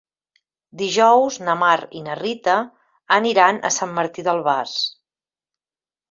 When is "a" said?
3.69-3.71